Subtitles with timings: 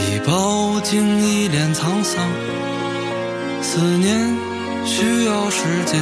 [0.00, 2.26] 已饱经一脸沧桑。
[3.62, 4.16] 思念
[4.84, 6.00] 需要时间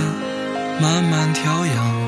[0.81, 2.08] 慢慢调养。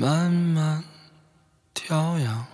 [0.00, 0.84] 慢慢
[1.74, 2.47] 调养。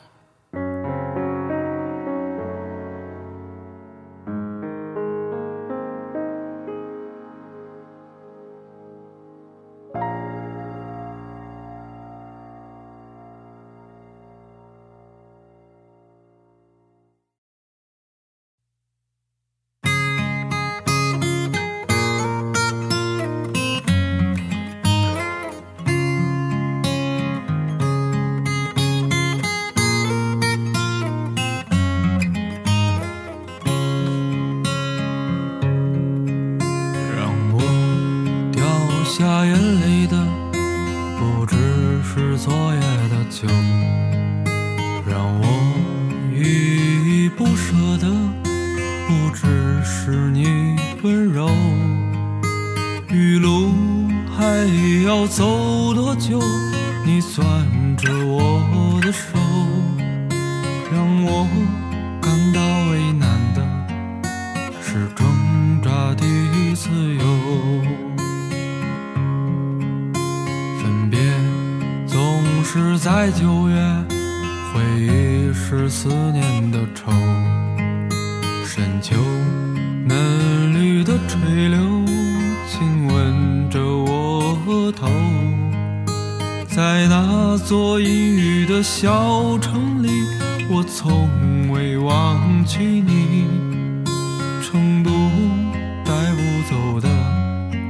[89.75, 90.09] 城里，
[90.71, 93.49] 我从未忘记你。
[94.63, 95.11] 成都
[96.05, 96.41] 带不
[96.71, 97.09] 走的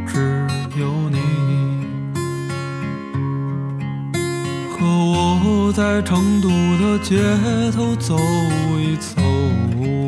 [0.07, 0.47] 只
[0.81, 1.19] 有你，
[4.71, 7.21] 和我在成都的街
[7.77, 8.17] 头走
[8.79, 9.21] 一走，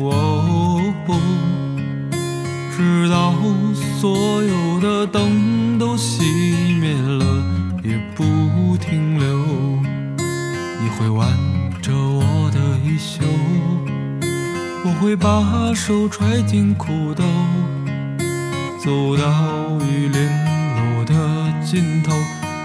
[0.09, 0.81] 哦，
[2.75, 3.35] 直到
[4.01, 6.23] 所有的灯都熄
[6.79, 7.23] 灭了，
[7.83, 9.27] 也不停留。
[10.79, 11.27] 你会挽
[14.99, 17.23] 会把手揣进裤兜，
[18.83, 20.21] 走到玉林
[20.75, 21.13] 路的
[21.63, 22.11] 尽头。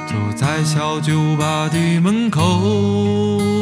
[0.06, 3.61] 坐在小酒吧的门口。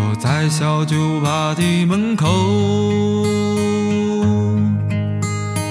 [0.00, 2.26] 坐在小酒吧的门口，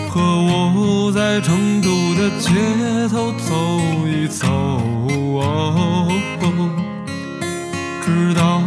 [0.08, 2.52] 和我在成都的街
[3.10, 3.56] 头走
[4.08, 4.46] 一走，
[8.06, 8.62] 直到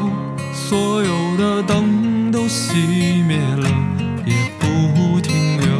[0.52, 3.70] 所有的灯都熄灭了
[4.26, 5.70] 也不停留。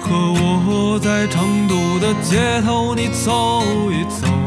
[0.00, 4.45] 和我在成都的街头，你走一走。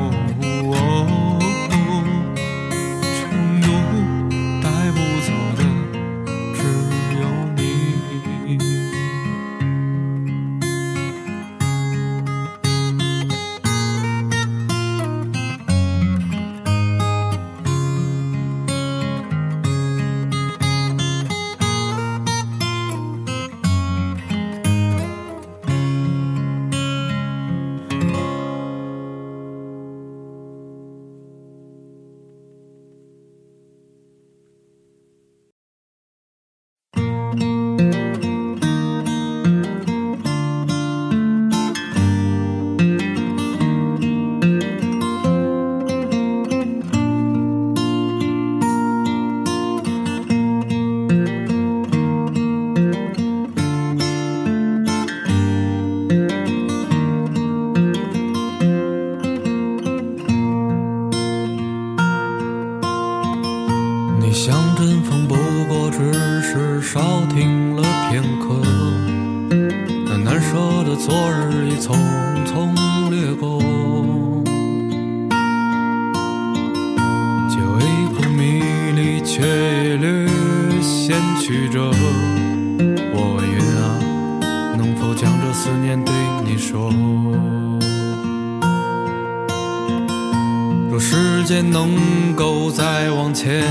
[90.90, 93.64] 若时间能够再往前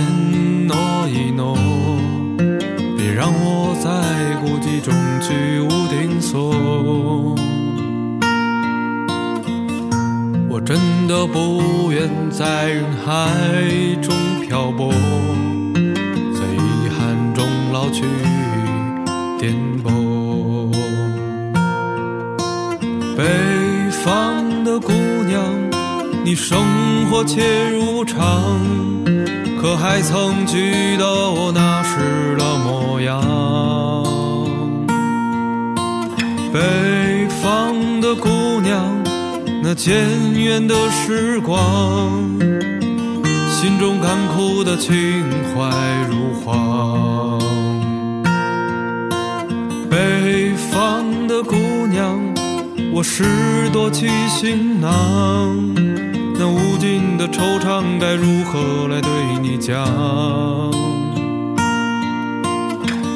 [0.66, 0.76] 挪
[1.08, 1.56] 一挪
[2.96, 3.90] 别让我在
[4.40, 6.50] 孤寂中居无定所
[10.48, 13.30] 我真的不愿在人海
[14.02, 14.14] 中
[14.46, 14.90] 漂泊
[16.34, 18.02] 在遗憾中老去
[19.38, 19.97] 颠簸
[23.18, 23.24] 北
[23.90, 24.92] 方的姑
[25.26, 25.42] 娘，
[26.24, 26.56] 你生
[27.10, 28.22] 活且如常，
[29.60, 33.20] 可还曾记得我那时的模样？
[36.52, 38.28] 北方的姑
[38.60, 39.02] 娘，
[39.64, 39.96] 那渐
[40.34, 41.58] 远的时光，
[43.50, 44.94] 心中干枯的情
[45.56, 45.68] 怀
[46.08, 47.36] 如画。
[49.90, 51.56] 北方的姑
[51.88, 52.27] 娘。
[52.98, 53.22] 我拾
[53.72, 54.90] 掇起行囊，
[56.36, 59.08] 那无尽的惆怅该如何来对
[59.40, 59.86] 你讲？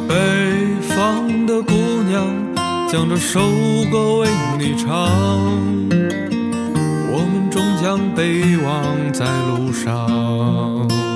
[0.06, 0.14] 北
[0.82, 1.74] 方的姑
[2.08, 2.24] 娘
[2.88, 3.40] 将这首
[3.90, 4.88] 歌为你唱，
[7.10, 11.11] 我们终将北望在路上。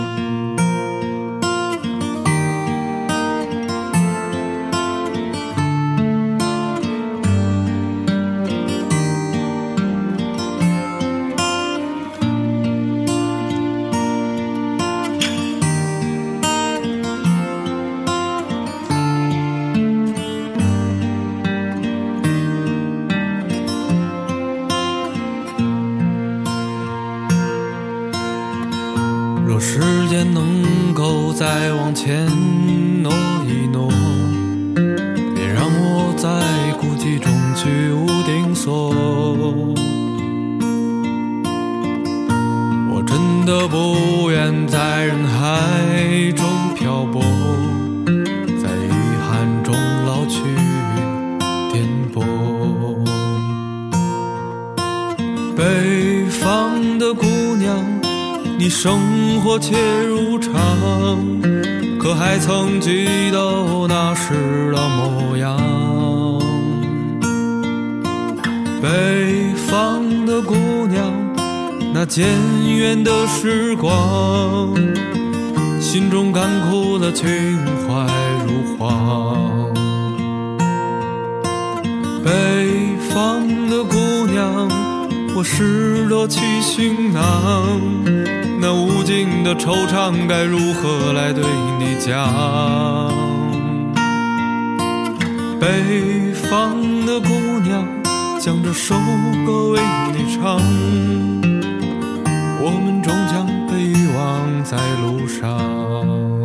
[77.87, 78.07] 怀
[78.47, 78.79] 如画。
[82.25, 82.31] 北
[83.11, 84.69] 方的姑娘，
[85.37, 87.81] 我拾得起行囊。
[88.61, 91.45] 那无尽的惆怅该如何来对
[91.79, 93.13] 你讲？
[95.61, 97.29] 北方的姑
[97.61, 97.87] 娘，
[98.41, 98.95] 将这首
[99.47, 99.81] 歌为
[100.13, 100.61] 你唱，
[102.61, 106.36] 我们终将被遗忘在路上。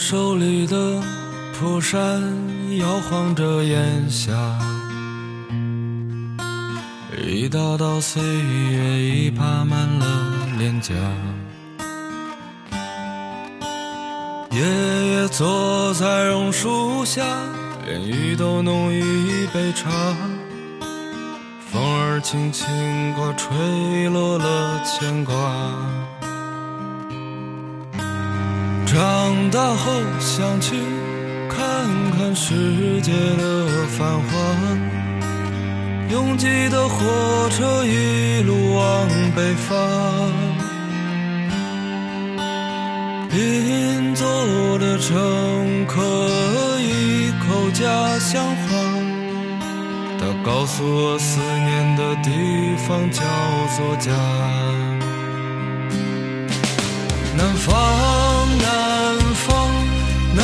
[0.00, 0.98] 手里的
[1.52, 2.00] 蒲扇
[2.78, 4.32] 摇晃着烟霞，
[7.22, 10.94] 一道道岁月已爬满了脸颊。
[14.50, 17.22] 爷爷坐在榕树下，
[17.86, 19.90] 连雨都浓郁一杯茶，
[21.70, 22.66] 风儿轻轻
[23.12, 25.34] 刮，吹落了牵挂。
[29.30, 30.74] 长大后想去
[31.48, 31.86] 看
[32.18, 34.28] 看世界的繁华，
[36.10, 39.70] 拥挤的火车一路往北方，
[43.30, 44.26] 邻座
[44.80, 46.02] 的乘客
[46.80, 48.76] 一口家乡话，
[50.18, 53.08] 他告诉我思念的地方。
[53.12, 53.22] 叫
[53.76, 54.10] 做家，
[57.36, 58.09] 南方。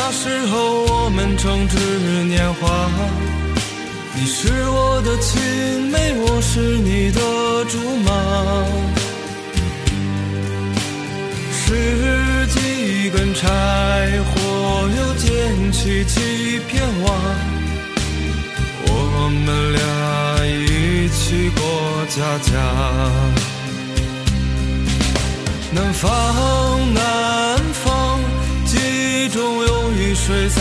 [0.09, 1.77] 那时候我们正值
[2.23, 2.89] 年华，
[4.15, 7.19] 你是我的青梅，我是你的
[7.65, 8.09] 竹马，
[11.51, 13.45] 拾几根柴
[14.23, 17.11] 火，又捡起几片瓦，
[18.87, 18.89] 我
[19.45, 19.81] 们俩
[20.45, 21.59] 一起过
[22.07, 22.15] 家
[22.49, 22.53] 家。
[25.69, 27.01] 南方，南
[30.25, 30.59] 水在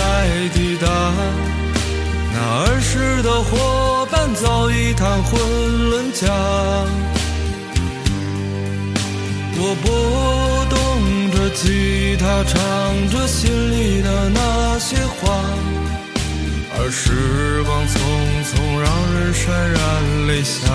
[0.55, 0.87] 滴答，
[2.33, 6.27] 那儿时的伙伴早已谈婚论嫁。
[9.59, 10.77] 我拨动
[11.33, 12.55] 着吉他，唱
[13.11, 15.43] 着心里的那些话，
[16.79, 17.95] 而时光匆
[18.47, 20.71] 匆，让人潸然泪下。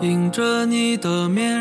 [0.00, 1.57] 迎着你的面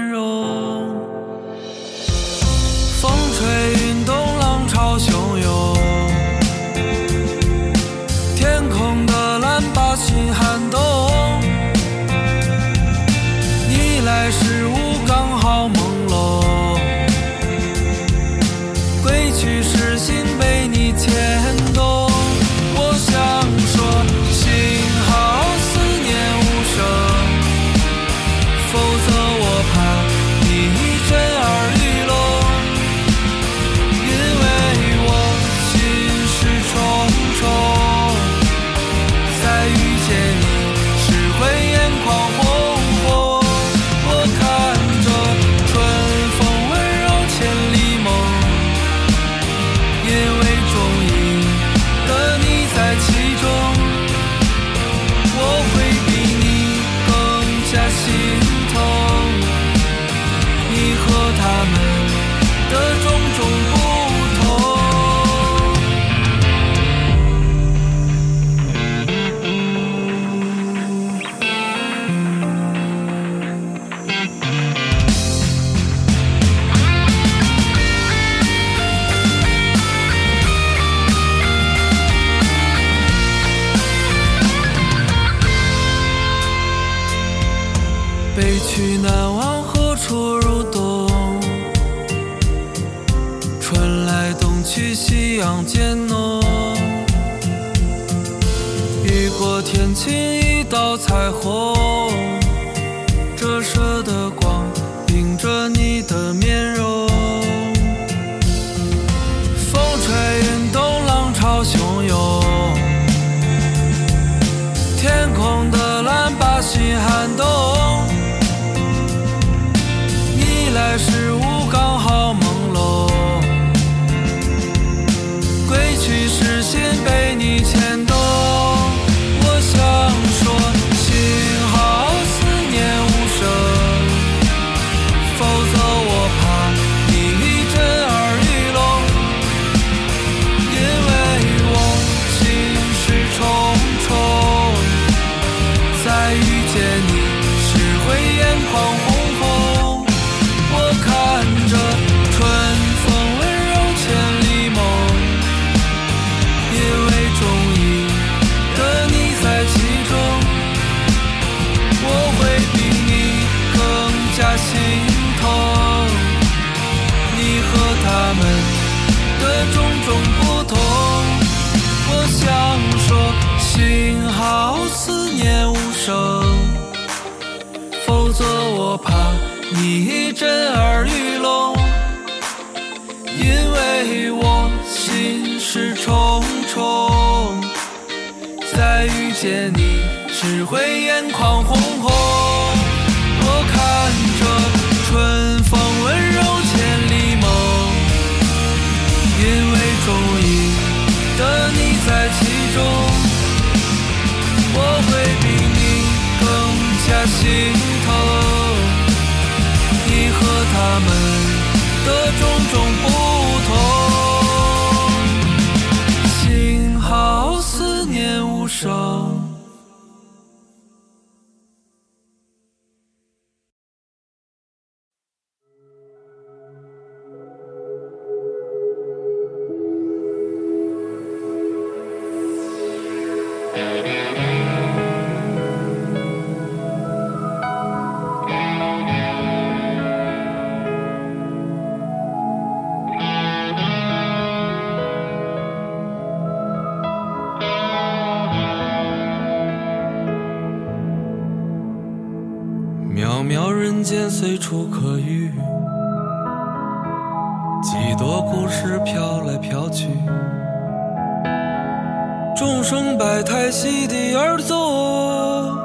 [262.58, 265.78] 众生百态席地而坐，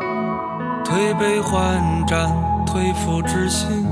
[0.82, 2.32] 推杯换盏，
[2.64, 3.87] 推腹之心，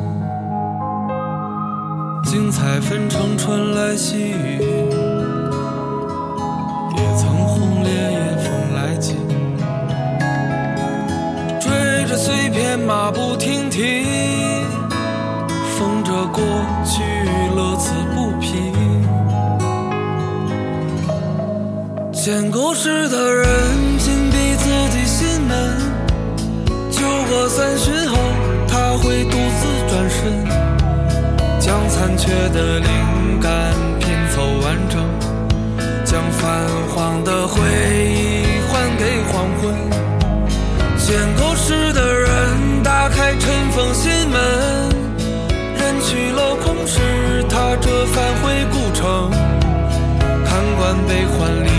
[2.25, 4.61] 精彩纷呈春来细雨，
[6.97, 9.15] 也曾轰烈夜风来急。
[12.17, 14.05] 碎片马不停蹄，
[15.79, 16.43] 缝着过
[16.85, 17.03] 去，
[22.23, 23.49] 见故事的人
[23.99, 25.79] 紧闭自己心门，
[26.91, 28.17] 酒过三巡后，
[28.69, 30.45] 他会独自转身，
[31.59, 33.51] 将残缺的灵感
[34.01, 35.03] 拼凑完整，
[36.05, 36.61] 将泛
[36.95, 39.75] 黄的回忆还给黄昏。
[40.99, 44.39] 见故事的人打开尘封心门，
[45.75, 47.01] 人去楼空时，
[47.49, 49.31] 他折返回古城，
[50.45, 51.71] 看惯悲欢离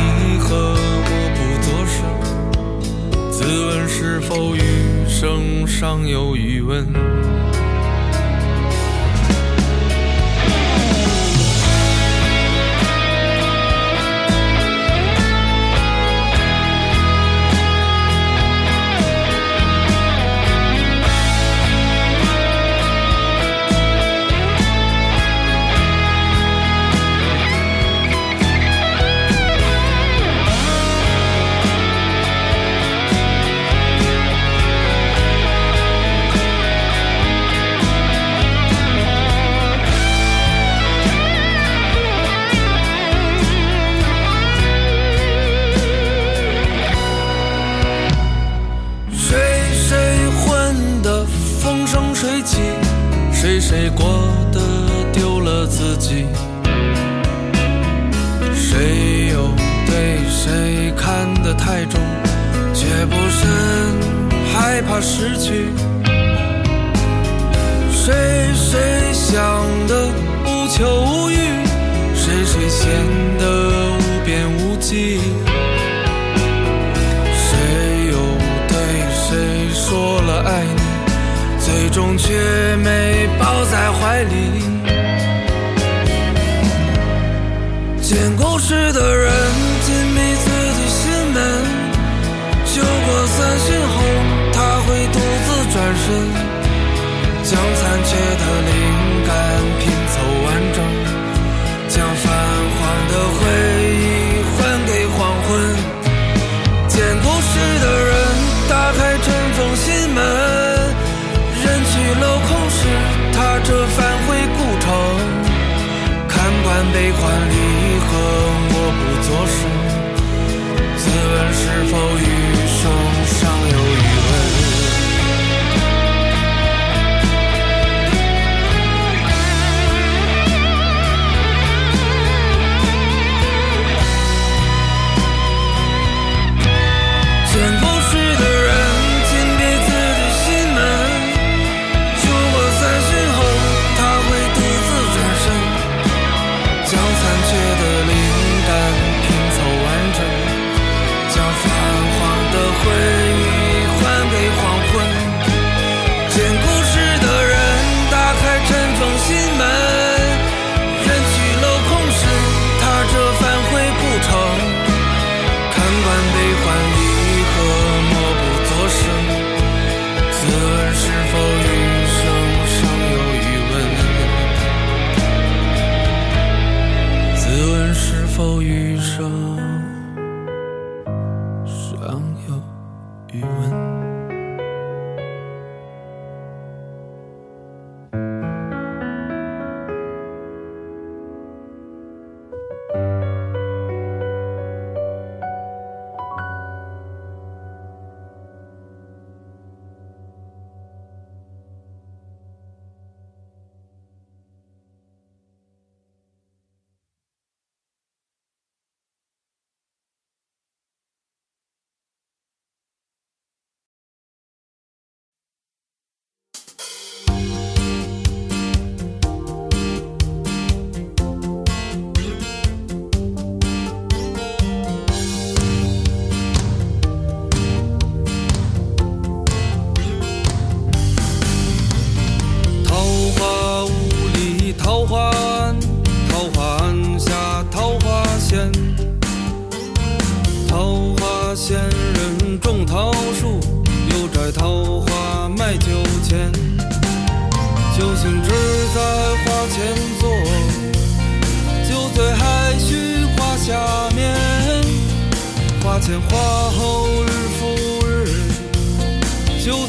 [3.94, 4.62] 是否余
[5.06, 7.31] 生尚有余温。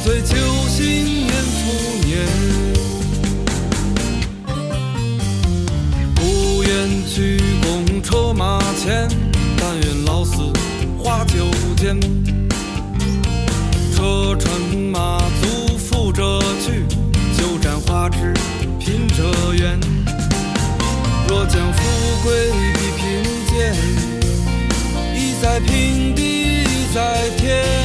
[0.05, 0.37] 醉酒
[0.67, 2.27] 醒年复年
[6.17, 9.09] 不愿鞠躬车马前
[9.57, 10.43] 但愿老死
[10.99, 12.01] 花酒间
[13.95, 14.51] 车尘
[14.91, 16.85] 马足富者趣
[17.39, 18.35] 酒盏花枝
[18.81, 19.79] 贫者缘
[21.29, 23.73] 若将富贵比贫贱
[25.15, 27.82] 一在平地一在天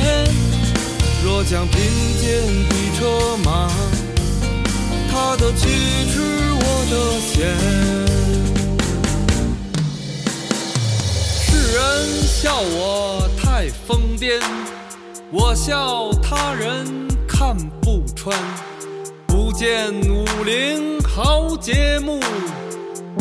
[1.49, 1.79] 想凭
[2.19, 3.69] 借的车马，
[5.09, 5.69] 他的曲
[6.11, 6.19] 是
[6.51, 7.55] 我的弦。
[11.39, 14.43] 世人笑我太疯癫，
[15.31, 18.37] 我笑他人看不穿。
[19.25, 22.19] 不见武陵豪杰墓，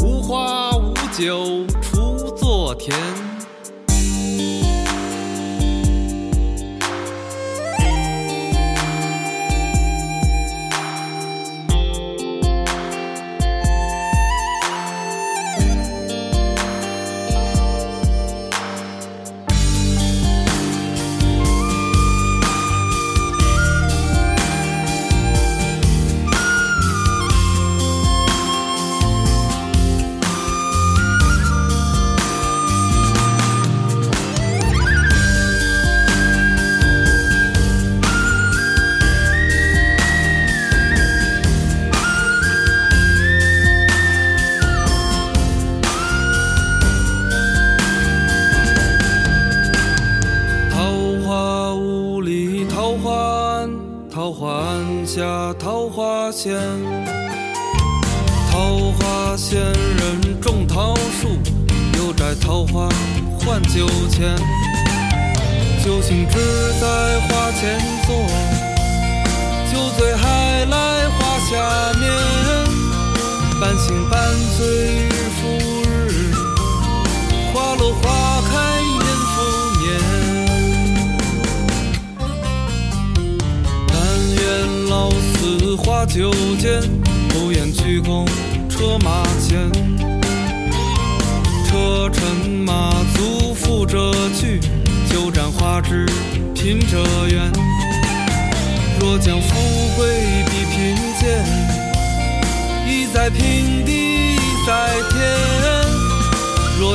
[0.02, 2.92] 无花无酒锄作田。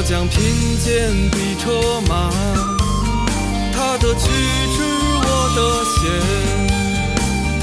[0.01, 0.41] 我将贫
[0.83, 2.31] 贱比车马，
[3.71, 4.31] 他的曲
[4.75, 4.81] 直
[5.21, 6.01] 我的闲，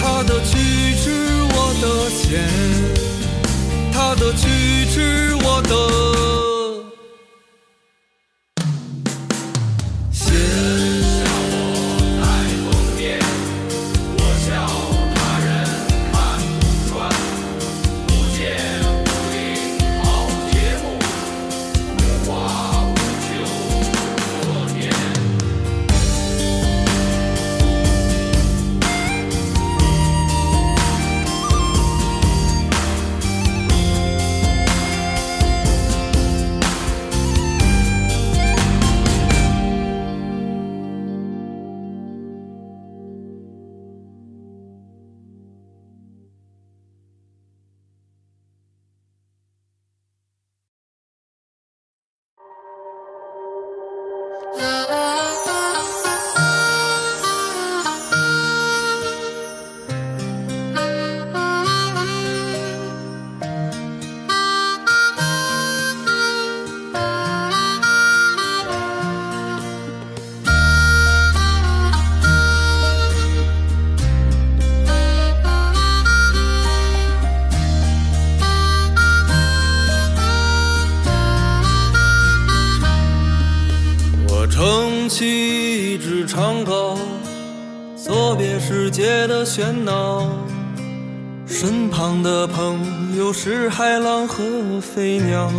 [0.00, 0.54] 他的曲
[1.02, 1.10] 直
[1.50, 2.48] 我的闲，
[3.92, 4.46] 他的曲
[4.94, 5.87] 直我的。
[89.48, 90.28] 喧闹，
[91.46, 94.44] 身旁的朋友是海浪和
[94.78, 95.50] 飞鸟。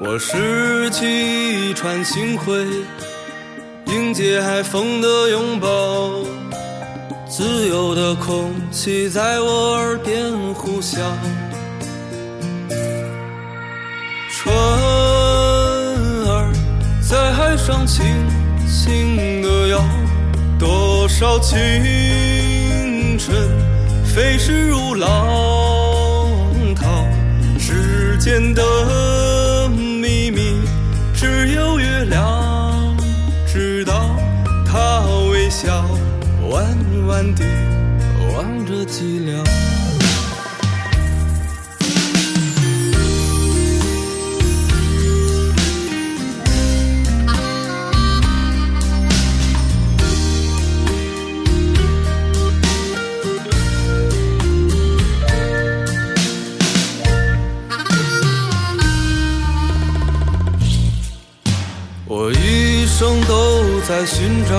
[0.00, 2.66] 我拾起一串星辉，
[3.88, 5.68] 迎接海风的拥抱，
[7.28, 10.96] 自由的空气在我耳边呼啸。
[14.30, 14.56] 船
[16.26, 16.50] 儿
[17.02, 18.02] 在海上轻
[18.66, 19.78] 轻地摇，
[20.62, 21.58] 多少青
[23.18, 23.36] 春
[24.04, 25.08] 飞逝如浪
[26.76, 27.04] 涛。
[27.58, 30.60] 时间的秘密，
[31.12, 32.96] 只有月亮
[33.44, 34.14] 知道。
[34.64, 35.00] 他
[35.32, 35.84] 微笑，
[36.48, 36.64] 弯
[37.08, 37.44] 弯地
[38.32, 39.71] 望着寂寥。
[63.88, 64.54] 在寻找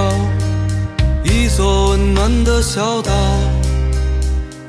[1.23, 3.11] 一座温暖的小岛，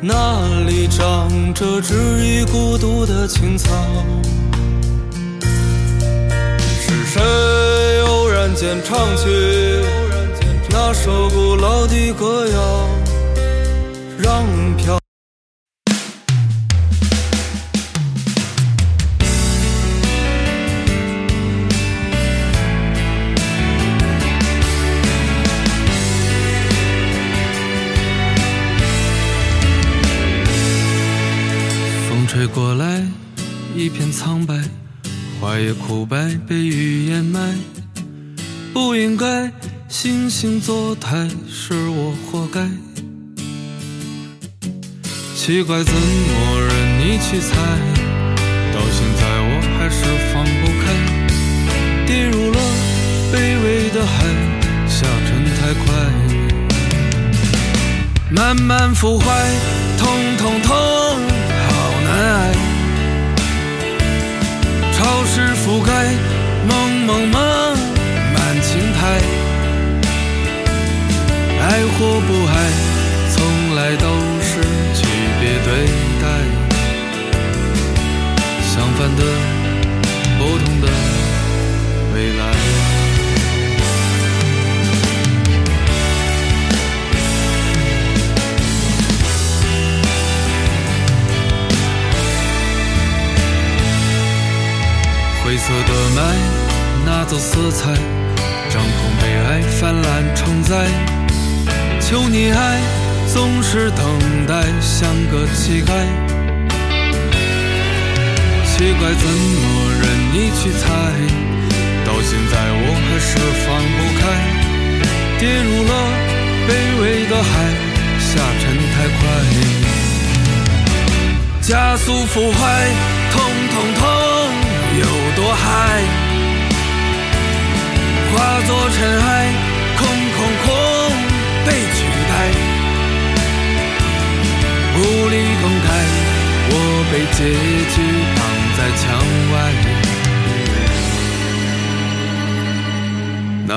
[0.00, 1.94] 那里长着治
[2.24, 3.68] 愈孤独的青草。
[6.80, 9.26] 是谁偶然间唱起
[10.70, 12.88] 那首古老的歌谣，
[14.18, 14.46] 让
[14.76, 15.03] 飘。
[36.14, 37.58] 叶枯败，被雨掩埋。
[38.72, 39.50] 不应该
[39.90, 42.68] 惺惺作态，是我活该。
[45.36, 47.56] 奇怪，怎么任你去猜？
[48.72, 50.84] 到现在我还是放不开，
[52.06, 52.58] 跌入了
[53.32, 54.14] 卑微的海，
[54.88, 55.84] 下沉太快，
[58.30, 59.26] 慢慢腐坏，
[59.98, 61.33] 痛痛痛。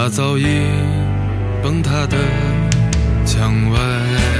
[0.10, 0.46] 那早已
[1.62, 2.18] 崩塌的
[3.26, 4.37] 墙外。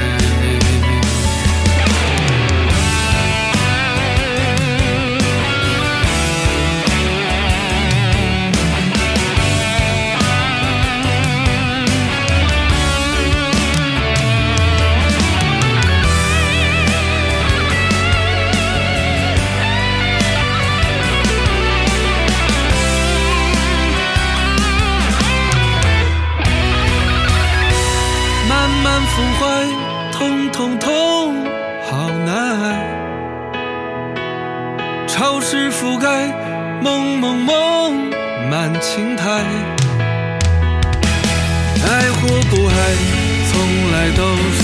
[36.00, 36.28] 该
[36.82, 38.10] 梦梦梦
[38.50, 39.24] 满青苔。
[41.90, 42.72] 爱或不爱，
[43.50, 44.22] 从来都
[44.58, 44.64] 是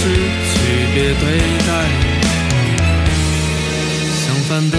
[0.50, 0.54] 区
[0.94, 1.24] 别对
[1.68, 1.70] 待。
[4.26, 4.78] 相反的，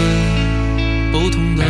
[1.13, 1.65] 不同的。